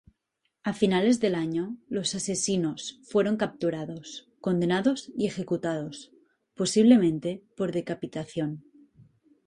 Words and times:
A 0.63 0.73
finales 0.73 1.19
del 1.19 1.35
año, 1.35 1.77
los 1.87 2.15
asesinos 2.15 2.99
fueron 3.03 3.37
capturados, 3.37 4.31
condenados 4.39 5.11
y 5.15 5.27
ejecutados, 5.27 6.11
posiblemente 6.55 7.43
por 7.55 7.71
decapitación. 7.71 8.63